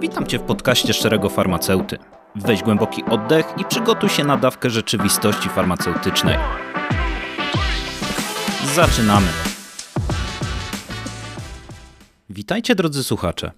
Witam 0.00 0.26
Cię 0.26 0.38
w 0.38 0.42
podcaście 0.42 0.92
Szczerego 0.92 1.28
Farmaceuty. 1.28 1.98
Weź 2.34 2.62
głęboki 2.62 3.04
oddech 3.04 3.46
i 3.56 3.64
przygotuj 3.64 4.08
się 4.08 4.24
na 4.24 4.36
dawkę 4.36 4.70
rzeczywistości 4.70 5.48
farmaceutycznej. 5.48 6.36
Zaczynamy. 8.74 9.26
Witajcie 12.30 12.74
drodzy 12.74 13.04
słuchacze. 13.04 13.52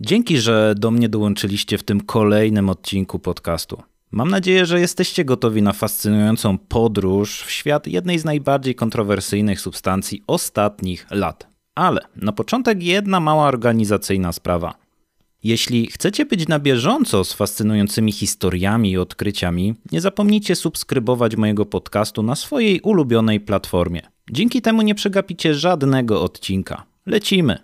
Dzięki, 0.00 0.38
że 0.38 0.74
do 0.76 0.90
mnie 0.90 1.08
dołączyliście 1.08 1.78
w 1.78 1.82
tym 1.82 2.00
kolejnym 2.00 2.68
odcinku 2.68 3.18
podcastu. 3.18 3.82
Mam 4.10 4.28
nadzieję, 4.28 4.66
że 4.66 4.80
jesteście 4.80 5.24
gotowi 5.24 5.62
na 5.62 5.72
fascynującą 5.72 6.58
podróż 6.58 7.42
w 7.42 7.50
świat 7.50 7.86
jednej 7.86 8.18
z 8.18 8.24
najbardziej 8.24 8.74
kontrowersyjnych 8.74 9.60
substancji 9.60 10.22
ostatnich 10.26 11.06
lat. 11.10 11.48
Ale 11.74 12.00
na 12.16 12.32
początek 12.32 12.82
jedna 12.82 13.20
mała 13.20 13.48
organizacyjna 13.48 14.32
sprawa. 14.32 14.85
Jeśli 15.46 15.86
chcecie 15.86 16.24
być 16.24 16.48
na 16.48 16.58
bieżąco 16.58 17.24
z 17.24 17.32
fascynującymi 17.32 18.12
historiami 18.12 18.90
i 18.90 18.98
odkryciami, 18.98 19.74
nie 19.92 20.00
zapomnijcie 20.00 20.56
subskrybować 20.56 21.36
mojego 21.36 21.66
podcastu 21.66 22.22
na 22.22 22.34
swojej 22.34 22.80
ulubionej 22.80 23.40
platformie. 23.40 24.02
Dzięki 24.30 24.62
temu 24.62 24.82
nie 24.82 24.94
przegapicie 24.94 25.54
żadnego 25.54 26.22
odcinka. 26.22 26.84
Lecimy! 27.06 27.58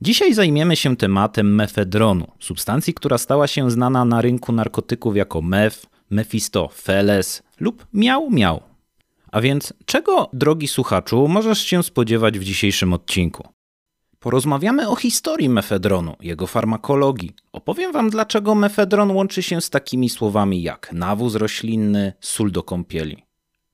Dzisiaj 0.00 0.34
zajmiemy 0.34 0.76
się 0.76 0.96
tematem 0.96 1.54
mefedronu, 1.54 2.26
substancji, 2.40 2.94
która 2.94 3.18
stała 3.18 3.46
się 3.46 3.70
znana 3.70 4.04
na 4.04 4.20
rynku 4.20 4.52
narkotyków 4.52 5.16
jako 5.16 5.42
mef, 5.42 5.86
mefistofeles 6.10 7.42
lub 7.60 7.86
miał 7.94 8.30
miał. 8.30 8.62
A 9.32 9.40
więc 9.40 9.74
czego, 9.84 10.30
drogi 10.32 10.68
słuchaczu, 10.68 11.28
możesz 11.28 11.58
się 11.58 11.82
spodziewać 11.82 12.38
w 12.38 12.44
dzisiejszym 12.44 12.92
odcinku? 12.92 13.48
Porozmawiamy 14.22 14.88
o 14.88 14.96
historii 14.96 15.48
mefedronu, 15.48 16.16
jego 16.20 16.46
farmakologii. 16.46 17.32
Opowiem 17.52 17.92
wam, 17.92 18.10
dlaczego 18.10 18.54
mefedron 18.54 19.10
łączy 19.10 19.42
się 19.42 19.60
z 19.60 19.70
takimi 19.70 20.08
słowami 20.08 20.62
jak 20.62 20.92
nawóz 20.92 21.34
roślinny, 21.34 22.12
sól 22.20 22.52
do 22.52 22.62
kąpieli. 22.62 23.22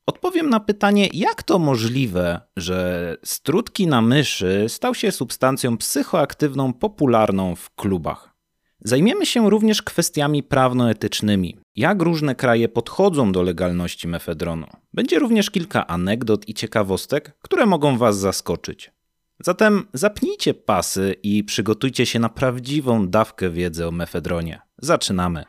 Odpowiem 0.06 0.50
na 0.50 0.60
pytanie, 0.60 1.08
jak 1.12 1.42
to 1.42 1.58
możliwe, 1.58 2.40
że 2.56 3.16
strutki 3.24 3.86
na 3.86 4.02
myszy 4.02 4.64
stał 4.68 4.94
się 4.94 5.12
substancją 5.12 5.76
psychoaktywną 5.76 6.72
popularną 6.72 7.54
w 7.54 7.70
klubach. 7.74 8.34
Zajmiemy 8.80 9.26
się 9.26 9.50
również 9.50 9.82
kwestiami 9.82 10.42
prawnoetycznymi, 10.42 11.56
jak 11.76 12.02
różne 12.02 12.34
kraje 12.34 12.68
podchodzą 12.68 13.32
do 13.32 13.42
legalności 13.42 14.08
mefedronu. 14.08 14.66
Będzie 14.92 15.18
również 15.18 15.50
kilka 15.50 15.86
anegdot 15.86 16.48
i 16.48 16.54
ciekawostek, 16.54 17.38
które 17.42 17.66
mogą 17.66 17.98
Was 17.98 18.18
zaskoczyć. 18.18 18.97
Zatem 19.40 19.86
zapnijcie 19.92 20.54
pasy 20.54 21.14
i 21.22 21.44
przygotujcie 21.44 22.06
się 22.06 22.18
na 22.18 22.28
prawdziwą 22.28 23.08
dawkę 23.08 23.50
wiedzy 23.50 23.86
o 23.86 23.90
mefedronie. 23.90 24.60
Zaczynamy. 24.78 25.44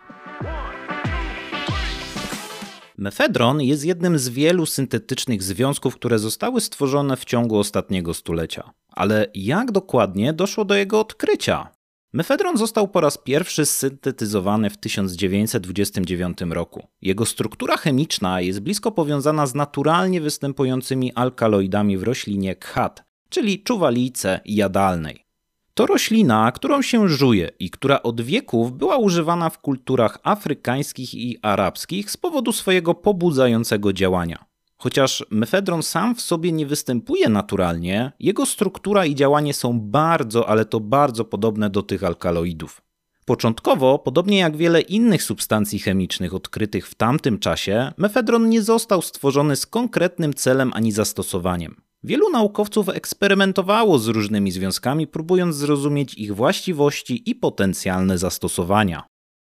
Mefedron 2.98 3.62
jest 3.62 3.86
jednym 3.86 4.20
z 4.20 4.30
wielu 4.30 4.66
syntetycznych 4.66 5.44
związków, 5.44 5.96
które 5.96 6.20
zostały 6.20 6.62
stworzone 6.62 7.18
w 7.18 7.26
ciągu 7.26 7.58
ostatniego 7.58 8.14
stulecia. 8.14 8.72
Ale 8.90 9.28
jak 9.34 9.72
dokładnie 9.72 10.34
doszło 10.34 10.66
do 10.66 10.76
jego 10.76 11.00
odkrycia? 11.00 11.70
Mefedron 12.14 12.58
został 12.58 12.88
po 12.88 13.02
raz 13.02 13.18
pierwszy 13.18 13.66
syntetyzowany 13.66 14.70
w 14.70 14.78
1929 14.78 16.38
roku. 16.42 16.88
Jego 17.02 17.26
struktura 17.26 17.78
chemiczna 17.78 18.42
jest 18.42 18.60
blisko 18.60 18.92
powiązana 18.92 19.48
z 19.48 19.56
naturalnie 19.56 20.22
występującymi 20.22 21.14
alkaloidami 21.14 21.98
w 21.98 22.04
roślinie 22.04 22.56
khat, 22.56 23.09
czyli 23.30 23.64
czuwalice 23.64 24.40
jadalnej. 24.46 25.26
To 25.74 25.86
roślina, 25.86 26.52
którą 26.52 26.82
się 26.82 27.10
żuje 27.10 27.50
i 27.60 27.70
która 27.70 28.04
od 28.04 28.22
wieków 28.22 28.78
była 28.78 28.98
używana 28.98 29.50
w 29.50 29.60
kulturach 29.60 30.20
afrykańskich 30.24 31.16
i 31.16 31.38
arabskich 31.42 32.12
z 32.12 32.18
powodu 32.18 32.52
swojego 32.52 32.94
pobudzającego 32.94 33.94
działania. 33.94 34.46
Chociaż 34.78 35.26
mefedron 35.30 35.84
sam 35.84 36.16
w 36.16 36.22
sobie 36.22 36.52
nie 36.52 36.66
występuje 36.66 37.30
naturalnie, 37.30 38.12
jego 38.20 38.46
struktura 38.46 39.06
i 39.06 39.16
działanie 39.16 39.54
są 39.54 39.80
bardzo, 39.80 40.50
ale 40.50 40.66
to 40.66 40.80
bardzo 40.80 41.26
podobne 41.26 41.70
do 41.70 41.84
tych 41.84 42.04
alkaloidów. 42.04 42.82
Początkowo, 43.26 44.00
podobnie 44.00 44.38
jak 44.38 44.58
wiele 44.58 44.82
innych 44.82 45.24
substancji 45.24 45.80
chemicznych 45.80 46.34
odkrytych 46.34 46.88
w 46.88 46.96
tamtym 46.96 47.40
czasie, 47.40 47.92
mefedron 47.98 48.50
nie 48.50 48.62
został 48.62 49.02
stworzony 49.02 49.56
z 49.56 49.66
konkretnym 49.66 50.34
celem 50.34 50.72
ani 50.74 50.92
zastosowaniem. 50.92 51.89
Wielu 52.04 52.30
naukowców 52.30 52.90
eksperymentowało 52.90 54.00
z 54.00 54.08
różnymi 54.08 54.52
związkami, 54.52 55.08
próbując 55.08 55.56
zrozumieć 55.56 56.14
ich 56.14 56.36
właściwości 56.36 57.30
i 57.30 57.36
potencjalne 57.36 58.18
zastosowania. 58.18 59.04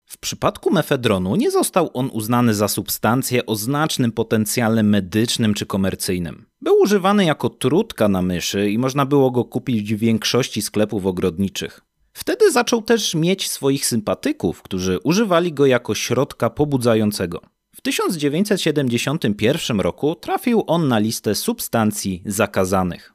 W 0.05 0.17
przypadku 0.17 0.71
mefedronu 0.71 1.35
nie 1.35 1.51
został 1.51 1.89
on 1.93 2.09
uznany 2.13 2.53
za 2.53 2.67
substancję 2.67 3.45
o 3.45 3.55
znacznym 3.55 4.11
potencjale 4.11 4.83
medycznym 4.83 5.53
czy 5.53 5.65
komercyjnym. 5.65 6.45
Był 6.61 6.79
używany 6.79 7.25
jako 7.25 7.49
trudka 7.49 8.07
na 8.07 8.21
myszy 8.21 8.71
i 8.71 8.77
można 8.77 9.05
było 9.05 9.31
go 9.31 9.45
kupić 9.45 9.93
w 9.93 9.99
większości 9.99 10.61
sklepów 10.61 11.05
ogrodniczych. 11.05 11.81
Wtedy 12.13 12.51
zaczął 12.51 12.81
też 12.81 13.15
mieć 13.15 13.49
swoich 13.49 13.85
sympatyków, 13.85 14.61
którzy 14.61 14.99
używali 15.03 15.53
go 15.53 15.65
jako 15.65 15.95
środka 15.95 16.49
pobudzającego. 16.49 17.41
W 17.77 17.81
1971 17.81 19.79
roku 19.79 20.15
trafił 20.15 20.63
on 20.67 20.87
na 20.87 20.99
listę 20.99 21.35
substancji 21.35 22.23
zakazanych. 22.25 23.13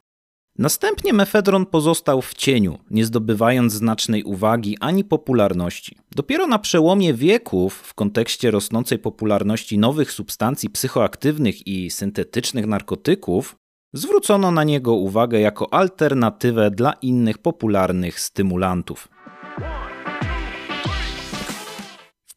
Następnie 0.57 1.13
mefedron 1.13 1.65
pozostał 1.65 2.21
w 2.21 2.33
cieniu, 2.33 2.79
nie 2.89 3.05
zdobywając 3.05 3.73
znacznej 3.73 4.23
uwagi 4.23 4.77
ani 4.79 5.03
popularności. 5.03 5.97
Dopiero 6.11 6.47
na 6.47 6.59
przełomie 6.59 7.13
wieków, 7.13 7.73
w 7.73 7.93
kontekście 7.93 8.51
rosnącej 8.51 8.99
popularności 8.99 9.77
nowych 9.77 10.11
substancji 10.11 10.69
psychoaktywnych 10.69 11.67
i 11.67 11.89
syntetycznych 11.91 12.65
narkotyków, 12.65 13.55
zwrócono 13.93 14.51
na 14.51 14.63
niego 14.63 14.93
uwagę 14.93 15.39
jako 15.39 15.73
alternatywę 15.73 16.71
dla 16.71 16.93
innych 16.93 17.37
popularnych 17.37 18.19
stymulantów. 18.19 19.12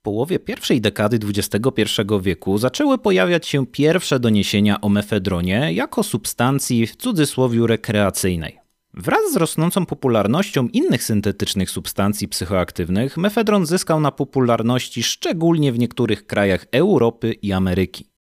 Połowie 0.06 0.38
pierwszej 0.38 0.80
dekady 0.80 1.18
XXI 1.28 2.02
wieku 2.22 2.58
zaczęły 2.58 2.98
pojawiać 2.98 3.46
się 3.46 3.66
pierwsze 3.66 4.20
doniesienia 4.20 4.80
o 4.80 4.88
mefedronie 4.88 5.72
jako 5.72 6.02
substancji 6.02 6.86
w 6.86 6.96
cudzysłowie 6.96 7.66
rekreacyjnej. 7.66 8.58
Wraz 8.94 9.32
z 9.32 9.36
rosnącą 9.36 9.86
popularnością 9.86 10.68
innych 10.68 11.02
syntetycznych 11.02 11.70
substancji 11.70 12.28
psychoaktywnych, 12.28 13.16
mefedron 13.16 13.66
zyskał 13.66 14.00
na 14.00 14.12
popularności 14.12 15.02
szczególnie 15.02 15.72
w 15.72 15.78
niektórych 15.78 16.26
krajach 16.26 16.66
Europy 16.72 17.32
i 17.32 17.52
Ameryki. 17.52 18.15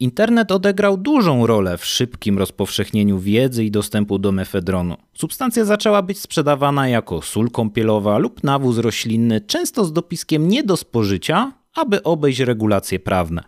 Internet 0.00 0.52
odegrał 0.52 0.96
dużą 0.96 1.46
rolę 1.46 1.78
w 1.78 1.84
szybkim 1.84 2.38
rozpowszechnieniu 2.38 3.18
wiedzy 3.18 3.64
i 3.64 3.70
dostępu 3.70 4.18
do 4.18 4.32
mefedronu. 4.32 4.96
Substancja 5.14 5.64
zaczęła 5.64 6.02
być 6.02 6.20
sprzedawana 6.20 6.88
jako 6.88 7.22
sól 7.22 7.50
kąpielowa 7.50 8.18
lub 8.18 8.44
nawóz 8.44 8.78
roślinny, 8.78 9.40
często 9.40 9.84
z 9.84 9.92
dopiskiem 9.92 10.48
nie 10.48 10.62
do 10.62 10.76
spożycia, 10.76 11.52
aby 11.76 12.02
obejść 12.02 12.40
regulacje 12.40 13.00
prawne. 13.00 13.44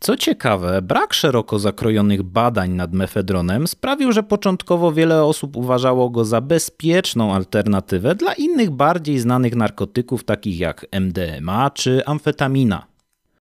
Co 0.00 0.16
ciekawe, 0.16 0.82
brak 0.82 1.14
szeroko 1.14 1.58
zakrojonych 1.58 2.22
badań 2.22 2.70
nad 2.70 2.92
mefedronem 2.92 3.66
sprawił, 3.66 4.12
że 4.12 4.22
początkowo 4.22 4.92
wiele 4.92 5.24
osób 5.24 5.56
uważało 5.56 6.10
go 6.10 6.24
za 6.24 6.40
bezpieczną 6.40 7.34
alternatywę 7.34 8.14
dla 8.14 8.32
innych 8.32 8.70
bardziej 8.70 9.18
znanych 9.18 9.54
narkotyków 9.54 10.24
takich 10.24 10.58
jak 10.58 10.86
MDMA 10.92 11.70
czy 11.70 12.06
amfetamina. 12.06 12.95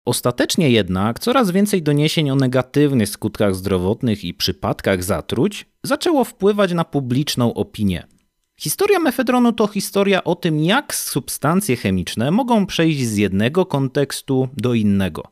Ostatecznie 0.09 0.69
jednak 0.69 1.19
coraz 1.19 1.51
więcej 1.51 1.83
doniesień 1.83 2.29
o 2.29 2.35
negatywnych 2.35 3.09
skutkach 3.09 3.55
zdrowotnych 3.55 4.23
i 4.23 4.33
przypadkach 4.33 5.03
zatruć 5.03 5.65
zaczęło 5.83 6.23
wpływać 6.23 6.73
na 6.73 6.83
publiczną 6.83 7.53
opinię. 7.53 8.07
Historia 8.59 8.99
mefedronu 8.99 9.53
to 9.53 9.67
historia 9.67 10.23
o 10.23 10.35
tym, 10.35 10.63
jak 10.63 10.95
substancje 10.95 11.75
chemiczne 11.75 12.31
mogą 12.31 12.65
przejść 12.65 12.99
z 12.99 13.17
jednego 13.17 13.65
kontekstu 13.65 14.49
do 14.57 14.73
innego. 14.73 15.23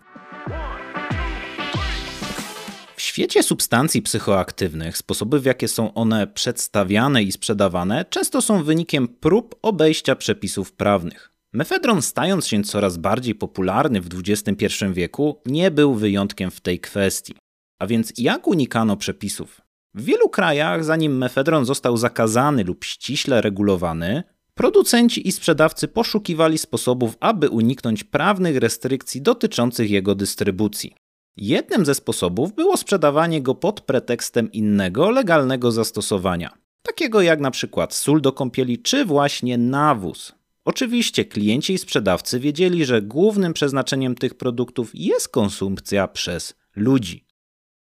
W 2.96 3.02
świecie 3.02 3.44
substancji 3.44 4.02
psychoaktywnych 4.02 4.98
sposoby, 4.98 5.40
w 5.40 5.46
jakie 5.46 5.68
są 5.68 5.94
one 5.94 6.28
przedstawiane 6.28 7.24
i 7.24 7.32
sprzedawane, 7.32 8.06
często 8.10 8.42
są 8.42 8.64
wynikiem 8.64 9.08
prób 9.08 9.56
obejścia 9.62 10.16
przepisów 10.16 10.72
prawnych. 10.74 11.37
Mefedron, 11.58 12.02
stając 12.02 12.48
się 12.48 12.64
coraz 12.64 12.98
bardziej 12.98 13.36
popularny 13.36 14.02
w 14.02 14.10
XXI 14.28 14.66
wieku, 14.94 15.42
nie 15.46 15.72
był 15.72 15.94
wyjątkiem 15.94 16.52
w 16.52 16.62
tej 16.62 16.80
kwestii. 16.80 17.36
A 17.80 17.88
więc 17.88 18.14
jak 18.18 18.48
unikano 18.48 18.98
przepisów? 18.98 19.62
W 19.94 20.04
wielu 20.04 20.30
krajach, 20.30 20.84
zanim 20.84 21.18
mefedron 21.18 21.66
został 21.66 21.98
zakazany 21.98 22.64
lub 22.64 22.84
ściśle 22.84 23.42
regulowany, 23.42 24.24
producenci 24.54 25.28
i 25.28 25.32
sprzedawcy 25.32 25.88
poszukiwali 25.88 26.58
sposobów, 26.58 27.18
aby 27.20 27.50
uniknąć 27.50 28.04
prawnych 28.04 28.58
restrykcji 28.58 29.22
dotyczących 29.22 29.90
jego 29.90 30.16
dystrybucji. 30.16 30.96
Jednym 31.38 31.86
ze 31.86 31.96
sposobów 31.96 32.56
było 32.56 32.78
sprzedawanie 32.78 33.42
go 33.42 33.56
pod 33.56 33.82
pretekstem 33.82 34.52
innego 34.52 35.12
legalnego 35.12 35.72
zastosowania, 35.72 36.58
takiego 36.82 37.22
jak 37.22 37.40
na 37.40 37.52
przykład 37.52 37.94
sól 37.94 38.22
do 38.22 38.32
kąpieli 38.32 38.82
czy 38.82 39.06
właśnie 39.06 39.58
nawóz, 39.58 40.37
Oczywiście 40.68 41.26
klienci 41.26 41.74
i 41.74 41.78
sprzedawcy 41.78 42.40
wiedzieli, 42.40 42.86
że 42.86 43.02
głównym 43.02 43.54
przeznaczeniem 43.54 44.16
tych 44.16 44.34
produktów 44.34 44.92
jest 44.94 45.30
konsumpcja 45.30 46.08
przez 46.08 46.56
ludzi. 46.76 47.26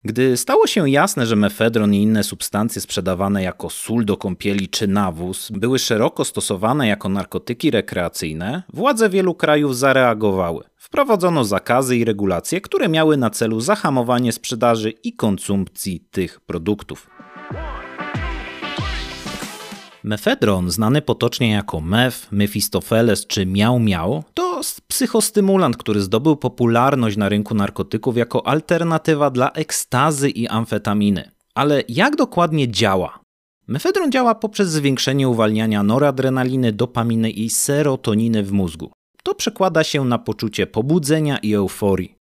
Gdy 0.04 0.38
stało 0.38 0.68
się 0.68 0.90
jasne, 0.90 1.26
że 1.26 1.36
mefedron 1.36 1.94
i 1.94 2.02
inne 2.02 2.24
substancje 2.24 2.82
sprzedawane 2.82 3.44
jako 3.44 3.70
sól 3.70 4.06
do 4.06 4.18
kąpieli 4.18 4.70
czy 4.70 4.88
nawóz 4.88 5.52
były 5.52 5.80
szeroko 5.80 6.26
stosowane 6.26 6.88
jako 6.88 7.10
narkotyki 7.10 7.72
rekreacyjne, 7.72 8.64
władze 8.74 9.10
wielu 9.10 9.36
krajów 9.36 9.78
zareagowały. 9.78 10.64
Wprowadzono 10.76 11.46
zakazy 11.46 11.98
i 11.98 12.06
regulacje, 12.06 12.62
które 12.62 12.90
miały 12.90 13.18
na 13.18 13.30
celu 13.30 13.62
zahamowanie 13.62 14.32
sprzedaży 14.32 14.90
i 14.90 15.14
konsumpcji 15.14 16.00
tych 16.12 16.40
produktów. 16.40 17.10
Mefedron, 20.08 20.72
znany 20.72 21.02
potocznie 21.02 21.52
jako 21.52 21.82
mef, 21.82 22.28
Mephistopheles 22.32 23.28
czy 23.28 23.46
miał 23.46 23.80
miał, 23.80 24.24
to 24.34 24.62
psychostymulant, 24.88 25.78
który 25.78 26.02
zdobył 26.02 26.36
popularność 26.36 27.18
na 27.18 27.30
rynku 27.30 27.56
narkotyków 27.56 28.18
jako 28.18 28.48
alternatywa 28.48 29.30
dla 29.30 29.52
ekstazy 29.52 30.30
i 30.30 30.48
amfetaminy. 30.48 31.32
Ale 31.56 31.84
jak 31.90 32.16
dokładnie 32.16 32.72
działa? 32.72 33.20
Mefedron 33.68 34.12
działa 34.12 34.36
poprzez 34.36 34.70
zwiększenie 34.70 35.30
uwalniania 35.30 35.84
noradrenaliny, 35.84 36.72
dopaminy 36.72 37.30
i 37.30 37.50
serotoniny 37.50 38.44
w 38.44 38.52
mózgu. 38.52 38.92
To 39.24 39.36
przekłada 39.36 39.84
się 39.84 40.06
na 40.06 40.18
poczucie 40.18 40.68
pobudzenia 40.68 41.38
i 41.38 41.54
euforii. 41.54 42.16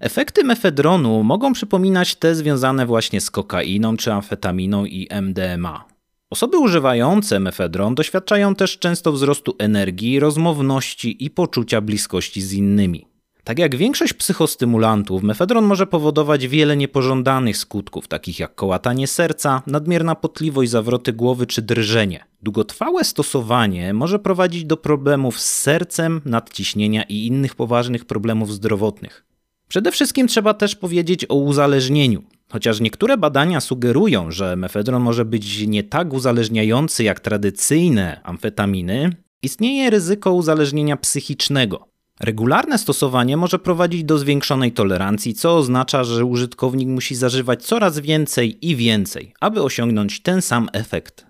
Efekty 0.00 0.44
mefedronu 0.44 1.22
mogą 1.22 1.52
przypominać 1.52 2.14
te 2.14 2.34
związane 2.34 2.86
właśnie 2.86 3.20
z 3.20 3.30
kokainą 3.30 3.96
czy 3.96 4.12
amfetaminą 4.12 4.84
i 4.84 5.08
MDMA. 5.22 5.93
Osoby 6.34 6.58
używające 6.58 7.40
mefedron 7.40 7.94
doświadczają 7.94 8.54
też 8.54 8.78
często 8.78 9.12
wzrostu 9.12 9.54
energii, 9.58 10.20
rozmowności 10.20 11.24
i 11.24 11.30
poczucia 11.30 11.80
bliskości 11.80 12.42
z 12.42 12.52
innymi. 12.52 13.06
Tak 13.44 13.58
jak 13.58 13.76
większość 13.76 14.12
psychostymulantów, 14.12 15.22
mefedron 15.22 15.64
może 15.64 15.86
powodować 15.86 16.48
wiele 16.48 16.76
niepożądanych 16.76 17.56
skutków, 17.56 18.08
takich 18.08 18.38
jak 18.38 18.54
kołatanie 18.54 19.06
serca, 19.06 19.62
nadmierna 19.66 20.14
potliwość, 20.14 20.70
zawroty 20.70 21.12
głowy 21.12 21.46
czy 21.46 21.62
drżenie. 21.62 22.24
Długotrwałe 22.42 23.04
stosowanie 23.04 23.94
może 23.94 24.18
prowadzić 24.18 24.64
do 24.64 24.76
problemów 24.76 25.40
z 25.40 25.62
sercem, 25.62 26.20
nadciśnienia 26.24 27.02
i 27.02 27.26
innych 27.26 27.54
poważnych 27.54 28.04
problemów 28.04 28.52
zdrowotnych. 28.52 29.24
Przede 29.68 29.92
wszystkim 29.92 30.28
trzeba 30.28 30.54
też 30.54 30.76
powiedzieć 30.76 31.26
o 31.28 31.34
uzależnieniu. 31.34 32.22
Chociaż 32.54 32.80
niektóre 32.80 33.16
badania 33.16 33.60
sugerują, 33.60 34.30
że 34.30 34.56
mefedron 34.56 35.02
może 35.02 35.24
być 35.24 35.66
nie 35.66 35.84
tak 35.84 36.12
uzależniający 36.12 37.04
jak 37.04 37.20
tradycyjne 37.20 38.20
amfetaminy, 38.24 39.16
istnieje 39.42 39.90
ryzyko 39.90 40.32
uzależnienia 40.32 40.96
psychicznego. 40.96 41.88
Regularne 42.20 42.78
stosowanie 42.78 43.36
może 43.36 43.58
prowadzić 43.58 44.04
do 44.04 44.18
zwiększonej 44.18 44.72
tolerancji, 44.72 45.34
co 45.34 45.56
oznacza, 45.56 46.04
że 46.04 46.24
użytkownik 46.24 46.88
musi 46.88 47.14
zażywać 47.14 47.62
coraz 47.62 47.98
więcej 47.98 48.68
i 48.70 48.76
więcej, 48.76 49.34
aby 49.40 49.62
osiągnąć 49.62 50.22
ten 50.22 50.42
sam 50.42 50.68
efekt. 50.72 51.26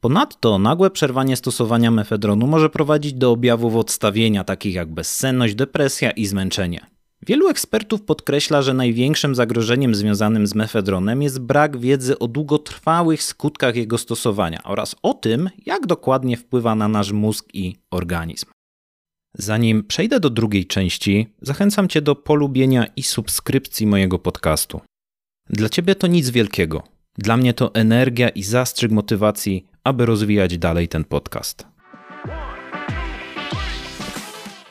Ponadto 0.00 0.58
nagłe 0.58 0.90
przerwanie 0.90 1.36
stosowania 1.36 1.90
mefedronu 1.90 2.46
może 2.46 2.70
prowadzić 2.70 3.12
do 3.12 3.30
objawów 3.30 3.76
odstawienia, 3.76 4.44
takich 4.44 4.74
jak 4.74 4.92
bezsenność, 4.92 5.54
depresja 5.54 6.10
i 6.10 6.26
zmęczenie. 6.26 6.97
Wielu 7.28 7.48
ekspertów 7.48 8.02
podkreśla, 8.02 8.62
że 8.62 8.74
największym 8.74 9.34
zagrożeniem 9.34 9.94
związanym 9.94 10.46
z 10.46 10.54
mefedronem 10.54 11.22
jest 11.22 11.38
brak 11.38 11.76
wiedzy 11.76 12.18
o 12.18 12.28
długotrwałych 12.28 13.22
skutkach 13.22 13.76
jego 13.76 13.98
stosowania 13.98 14.62
oraz 14.64 14.96
o 15.02 15.14
tym, 15.14 15.50
jak 15.66 15.86
dokładnie 15.86 16.36
wpływa 16.36 16.74
na 16.74 16.88
nasz 16.88 17.12
mózg 17.12 17.46
i 17.54 17.76
organizm. 17.90 18.46
Zanim 19.34 19.84
przejdę 19.84 20.20
do 20.20 20.30
drugiej 20.30 20.66
części, 20.66 21.26
zachęcam 21.42 21.88
Cię 21.88 22.02
do 22.02 22.14
polubienia 22.14 22.86
i 22.96 23.02
subskrypcji 23.02 23.86
mojego 23.86 24.18
podcastu. 24.18 24.80
Dla 25.50 25.68
Ciebie 25.68 25.94
to 25.94 26.06
nic 26.06 26.30
wielkiego. 26.30 26.82
Dla 27.18 27.36
mnie 27.36 27.54
to 27.54 27.74
energia 27.74 28.28
i 28.28 28.42
zastrzyk 28.42 28.90
motywacji, 28.90 29.66
aby 29.84 30.06
rozwijać 30.06 30.58
dalej 30.58 30.88
ten 30.88 31.04
podcast. 31.04 31.66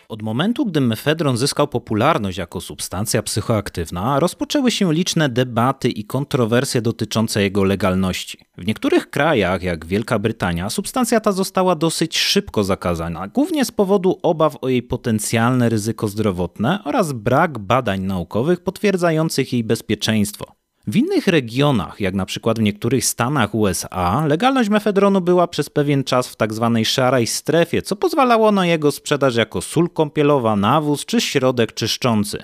Od 0.10 0.22
momentu, 0.22 0.66
gdy 0.66 0.82
mefedron 0.82 1.38
zyskał 1.38 1.68
popularność 1.68 2.38
jako 2.38 2.62
substancja 2.62 3.24
psychoaktywna, 3.24 4.20
rozpoczęły 4.20 4.72
się 4.72 4.94
liczne 4.94 5.30
debaty 5.30 5.90
i 5.90 6.04
kontrowersje 6.04 6.82
dotyczące 6.82 7.42
jego 7.42 7.64
legalności. 7.64 8.38
W 8.58 8.68
niektórych 8.68 9.10
krajach, 9.10 9.64
jak 9.64 9.86
Wielka 9.86 10.20
Brytania, 10.20 10.70
substancja 10.70 11.20
ta 11.20 11.32
została 11.32 11.76
dosyć 11.76 12.18
szybko 12.18 12.64
zakazana, 12.64 13.28
głównie 13.28 13.66
z 13.66 13.72
powodu 13.72 14.20
obaw 14.24 14.58
o 14.62 14.70
jej 14.70 14.84
potencjalne 14.84 15.70
ryzyko 15.70 16.08
zdrowotne 16.08 16.80
oraz 16.86 17.12
brak 17.14 17.60
badań 17.60 18.02
naukowych 18.02 18.64
potwierdzających 18.64 19.54
jej 19.54 19.64
bezpieczeństwo. 19.64 20.57
W 20.88 20.96
innych 20.96 21.28
regionach, 21.28 22.00
jak 22.00 22.16
na 22.16 22.26
przykład 22.26 22.60
w 22.60 22.62
niektórych 22.62 23.06
stanach 23.06 23.56
USA, 23.56 24.26
legalność 24.26 24.70
mefedronu 24.70 25.22
była 25.22 25.48
przez 25.48 25.70
pewien 25.70 26.04
czas 26.04 26.28
w 26.28 26.36
tzw. 26.36 26.72
Tak 26.76 26.86
szarej 26.86 27.28
strefie, 27.28 27.82
co 27.82 27.96
pozwalało 27.96 28.52
na 28.52 28.66
jego 28.66 28.92
sprzedaż 28.92 29.36
jako 29.36 29.62
sól 29.62 29.90
kąpielowa, 29.90 30.56
nawóz 30.56 31.06
czy 31.06 31.22
środek 31.22 31.74
czyszczący. 31.74 32.44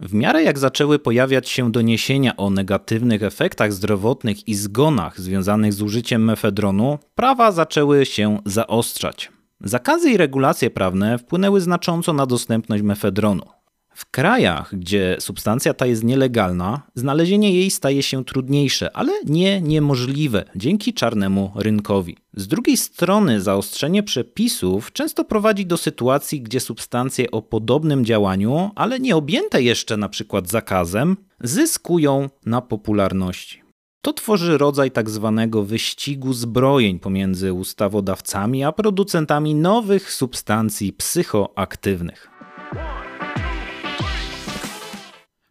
W 0.00 0.14
miarę 0.14 0.42
jak 0.42 0.58
zaczęły 0.58 0.98
pojawiać 0.98 1.48
się 1.48 1.72
doniesienia 1.72 2.36
o 2.36 2.50
negatywnych 2.50 3.22
efektach 3.22 3.72
zdrowotnych 3.72 4.48
i 4.48 4.54
zgonach 4.54 5.20
związanych 5.20 5.72
z 5.72 5.82
użyciem 5.82 6.24
mefedronu, 6.24 6.98
prawa 7.14 7.52
zaczęły 7.52 8.06
się 8.06 8.38
zaostrzać. 8.44 9.32
Zakazy 9.60 10.10
i 10.10 10.16
regulacje 10.16 10.70
prawne 10.70 11.18
wpłynęły 11.18 11.60
znacząco 11.60 12.12
na 12.12 12.26
dostępność 12.26 12.82
mefedronu. 12.82 13.59
W 13.94 14.10
krajach, 14.10 14.74
gdzie 14.76 15.16
substancja 15.20 15.74
ta 15.74 15.86
jest 15.86 16.04
nielegalna, 16.04 16.82
znalezienie 16.94 17.54
jej 17.54 17.70
staje 17.70 18.02
się 18.02 18.24
trudniejsze, 18.24 18.96
ale 18.96 19.12
nie 19.24 19.60
niemożliwe 19.60 20.44
dzięki 20.56 20.94
czarnemu 20.94 21.52
rynkowi. 21.54 22.16
Z 22.34 22.48
drugiej 22.48 22.76
strony, 22.76 23.40
zaostrzenie 23.40 24.02
przepisów 24.02 24.92
często 24.92 25.24
prowadzi 25.24 25.66
do 25.66 25.76
sytuacji, 25.76 26.40
gdzie 26.42 26.60
substancje 26.60 27.30
o 27.30 27.42
podobnym 27.42 28.04
działaniu, 28.04 28.70
ale 28.74 29.00
nie 29.00 29.16
objęte 29.16 29.62
jeszcze 29.62 29.96
na 29.96 30.08
przykład 30.08 30.48
zakazem, 30.48 31.16
zyskują 31.40 32.30
na 32.46 32.60
popularności. 32.60 33.62
To 34.02 34.12
tworzy 34.12 34.58
rodzaj 34.58 34.90
tak 34.90 35.10
zwanego 35.10 35.64
wyścigu 35.64 36.32
zbrojeń 36.32 36.98
pomiędzy 36.98 37.52
ustawodawcami 37.52 38.64
a 38.64 38.72
producentami 38.72 39.54
nowych 39.54 40.12
substancji 40.12 40.92
psychoaktywnych. 40.92 42.29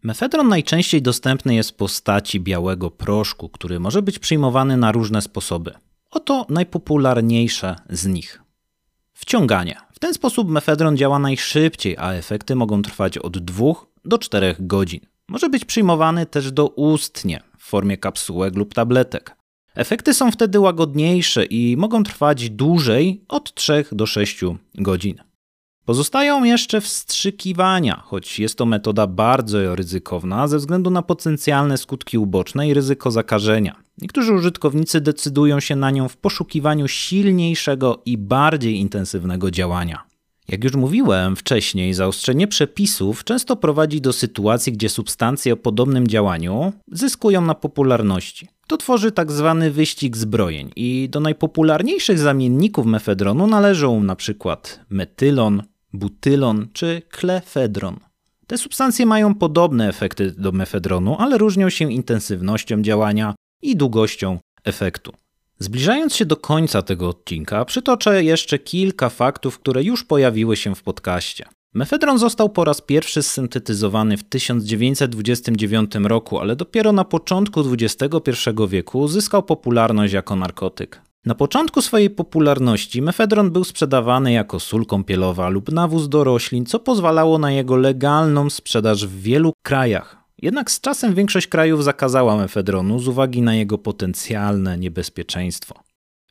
Mefedron 0.09 0.47
najczęściej 0.47 1.01
dostępny 1.01 1.55
jest 1.55 1.69
w 1.69 1.73
postaci 1.73 2.39
białego 2.39 2.91
proszku, 2.91 3.49
który 3.49 3.79
może 3.79 4.01
być 4.01 4.19
przyjmowany 4.19 4.77
na 4.77 4.91
różne 4.91 5.21
sposoby. 5.21 5.73
Oto 6.11 6.45
najpopularniejsze 6.49 7.75
z 7.89 8.05
nich. 8.05 8.41
Wciąganie. 9.13 9.77
W 9.91 9.99
ten 9.99 10.13
sposób 10.13 10.49
mefedron 10.49 10.97
działa 10.97 11.19
najszybciej, 11.19 11.97
a 11.97 12.11
efekty 12.11 12.55
mogą 12.55 12.81
trwać 12.81 13.17
od 13.17 13.37
2 13.37 13.65
do 14.05 14.17
4 14.17 14.55
godzin. 14.59 14.99
Może 15.27 15.49
być 15.49 15.65
przyjmowany 15.65 16.25
też 16.25 16.51
doustnie 16.51 17.41
w 17.57 17.63
formie 17.63 17.97
kapsułek 17.97 18.55
lub 18.55 18.73
tabletek. 18.73 19.35
Efekty 19.75 20.13
są 20.13 20.31
wtedy 20.31 20.59
łagodniejsze 20.59 21.45
i 21.45 21.77
mogą 21.77 22.03
trwać 22.03 22.49
dłużej 22.49 23.21
od 23.27 23.53
3 23.53 23.85
do 23.91 24.05
6 24.05 24.41
godzin. 24.75 25.28
Pozostają 25.89 26.43
jeszcze 26.43 26.81
wstrzykiwania, 26.81 28.03
choć 28.05 28.39
jest 28.39 28.57
to 28.57 28.65
metoda 28.65 29.07
bardzo 29.07 29.75
ryzykowna 29.75 30.47
ze 30.47 30.57
względu 30.57 30.89
na 30.89 31.01
potencjalne 31.01 31.77
skutki 31.77 32.17
uboczne 32.17 32.67
i 32.67 32.73
ryzyko 32.73 33.11
zakażenia. 33.11 33.75
Niektórzy 34.01 34.33
użytkownicy 34.33 35.01
decydują 35.01 35.59
się 35.59 35.75
na 35.75 35.91
nią 35.91 36.07
w 36.07 36.17
poszukiwaniu 36.17 36.87
silniejszego 36.87 38.01
i 38.05 38.17
bardziej 38.17 38.79
intensywnego 38.79 39.51
działania. 39.51 40.03
Jak 40.47 40.63
już 40.63 40.73
mówiłem 40.73 41.35
wcześniej, 41.35 41.93
zaostrzenie 41.93 42.47
przepisów 42.47 43.23
często 43.23 43.55
prowadzi 43.55 44.01
do 44.01 44.13
sytuacji, 44.13 44.73
gdzie 44.73 44.89
substancje 44.89 45.53
o 45.53 45.57
podobnym 45.57 46.07
działaniu 46.07 46.73
zyskują 46.91 47.41
na 47.41 47.55
popularności. 47.55 48.47
To 48.67 48.77
tworzy 48.77 49.11
tak 49.11 49.31
zwany 49.31 49.71
wyścig 49.71 50.17
zbrojeń 50.17 50.71
i 50.75 51.09
do 51.11 51.19
najpopularniejszych 51.19 52.19
zamienników 52.19 52.85
mefedronu 52.85 53.47
należą 53.47 53.97
np. 53.97 54.57
metylon, 54.89 55.63
butylon 55.93 56.67
czy 56.73 57.01
klefedron. 57.09 57.99
Te 58.47 58.57
substancje 58.57 59.05
mają 59.05 59.35
podobne 59.35 59.89
efekty 59.89 60.31
do 60.37 60.51
mefedronu, 60.51 61.15
ale 61.19 61.37
różnią 61.37 61.69
się 61.69 61.91
intensywnością 61.93 62.81
działania 62.81 63.35
i 63.61 63.75
długością 63.75 64.39
efektu. 64.63 65.13
Zbliżając 65.59 66.15
się 66.15 66.25
do 66.25 66.37
końca 66.37 66.81
tego 66.81 67.09
odcinka, 67.09 67.65
przytoczę 67.65 68.23
jeszcze 68.23 68.59
kilka 68.59 69.09
faktów, 69.09 69.59
które 69.59 69.83
już 69.83 70.03
pojawiły 70.03 70.57
się 70.57 70.75
w 70.75 70.83
podcaście. 70.83 71.45
Mefedron 71.73 72.17
został 72.17 72.49
po 72.49 72.65
raz 72.65 72.81
pierwszy 72.81 73.23
syntetyzowany 73.23 74.17
w 74.17 74.23
1929 74.23 75.91
roku, 75.95 76.39
ale 76.39 76.55
dopiero 76.55 76.91
na 76.91 77.05
początku 77.05 77.63
XXI 77.73 78.09
wieku 78.67 79.07
zyskał 79.07 79.43
popularność 79.43 80.13
jako 80.13 80.35
narkotyk. 80.35 81.01
Na 81.25 81.35
początku 81.35 81.81
swojej 81.81 82.09
popularności 82.09 83.01
mefedron 83.01 83.51
był 83.51 83.63
sprzedawany 83.63 84.31
jako 84.31 84.59
sól 84.59 84.85
kąpielowa 84.85 85.49
lub 85.49 85.71
nawóz 85.71 86.09
do 86.09 86.23
roślin, 86.23 86.65
co 86.65 86.79
pozwalało 86.79 87.37
na 87.37 87.51
jego 87.51 87.75
legalną 87.75 88.49
sprzedaż 88.49 89.07
w 89.07 89.21
wielu 89.21 89.53
krajach. 89.63 90.17
Jednak 90.41 90.71
z 90.71 90.81
czasem 90.81 91.15
większość 91.15 91.47
krajów 91.47 91.83
zakazała 91.83 92.37
mefedronu 92.37 92.99
z 92.99 93.07
uwagi 93.07 93.41
na 93.41 93.55
jego 93.55 93.77
potencjalne 93.77 94.77
niebezpieczeństwo. 94.77 95.75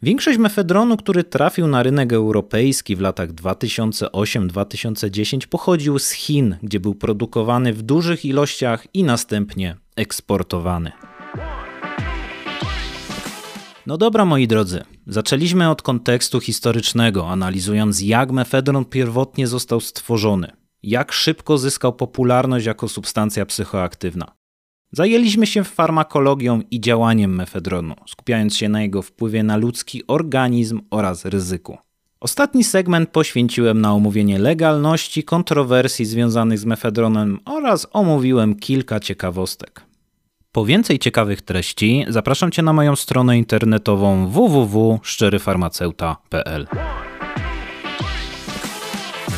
Większość 0.02 0.38
mefedronu, 0.38 0.96
który 0.96 1.24
trafił 1.24 1.66
na 1.66 1.82
rynek 1.82 2.12
europejski 2.12 2.96
w 2.96 3.00
latach 3.00 3.32
2008-2010 3.32 5.46
pochodził 5.46 5.98
z 5.98 6.10
Chin, 6.10 6.56
gdzie 6.62 6.80
był 6.80 6.94
produkowany 6.94 7.72
w 7.72 7.82
dużych 7.82 8.24
ilościach 8.24 8.86
i 8.94 9.04
następnie 9.04 9.76
eksportowany. 9.96 10.92
No 13.88 13.96
dobra, 13.96 14.24
moi 14.24 14.46
drodzy, 14.46 14.82
zaczęliśmy 15.06 15.70
od 15.70 15.82
kontekstu 15.82 16.40
historycznego, 16.40 17.28
analizując 17.28 18.02
jak 18.02 18.32
mefedron 18.32 18.84
pierwotnie 18.84 19.46
został 19.46 19.80
stworzony, 19.80 20.50
jak 20.82 21.12
szybko 21.12 21.58
zyskał 21.58 21.92
popularność 21.92 22.66
jako 22.66 22.88
substancja 22.88 23.46
psychoaktywna. 23.46 24.32
Zajęliśmy 24.92 25.46
się 25.46 25.64
farmakologią 25.64 26.60
i 26.70 26.80
działaniem 26.80 27.34
mefedronu, 27.34 27.94
skupiając 28.06 28.56
się 28.56 28.68
na 28.68 28.82
jego 28.82 29.02
wpływie 29.02 29.42
na 29.42 29.56
ludzki 29.56 30.06
organizm 30.06 30.80
oraz 30.90 31.24
ryzyku. 31.24 31.78
Ostatni 32.20 32.64
segment 32.64 33.10
poświęciłem 33.10 33.80
na 33.80 33.94
omówienie 33.94 34.38
legalności, 34.38 35.24
kontrowersji 35.24 36.04
związanych 36.04 36.58
z 36.58 36.64
mefedronem 36.64 37.38
oraz 37.44 37.86
omówiłem 37.92 38.54
kilka 38.54 39.00
ciekawostek. 39.00 39.87
Po 40.52 40.64
więcej 40.64 40.98
ciekawych 40.98 41.42
treści 41.42 42.04
zapraszam 42.08 42.50
Cię 42.50 42.62
na 42.62 42.72
moją 42.72 42.96
stronę 42.96 43.38
internetową 43.38 44.28
www.szczeryfarmaceuta.pl. 44.28 46.66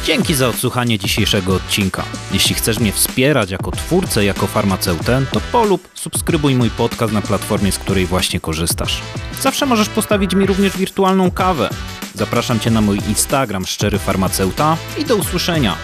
Dzięki 0.04 0.34
za 0.34 0.48
odsłuchanie 0.48 0.98
dzisiejszego 0.98 1.54
odcinka. 1.54 2.04
Jeśli 2.32 2.54
chcesz 2.54 2.78
mnie 2.78 2.92
wspierać 2.92 3.50
jako 3.50 3.70
twórcę, 3.70 4.24
jako 4.24 4.46
farmaceutę, 4.46 5.22
to 5.32 5.40
polub, 5.52 5.88
subskrybuj 5.94 6.54
mój 6.54 6.70
podcast 6.70 7.12
na 7.12 7.22
platformie, 7.22 7.72
z 7.72 7.78
której 7.78 8.06
właśnie 8.06 8.40
korzystasz. 8.40 9.00
Zawsze 9.40 9.66
możesz 9.66 9.88
postawić 9.88 10.34
mi 10.34 10.46
również 10.46 10.76
wirtualną 10.76 11.30
kawę. 11.30 11.70
Zapraszam 12.14 12.60
Cię 12.60 12.70
na 12.70 12.80
mój 12.80 12.98
Instagram 13.08 13.66
Szczery 13.66 13.98
Farmaceuta 13.98 14.76
i 14.98 15.04
do 15.04 15.16
usłyszenia. 15.16 15.76